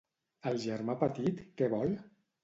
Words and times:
El 0.51 0.55
germà 0.61 0.95
petit, 1.03 1.43
què 1.59 1.67
vol? 1.75 1.93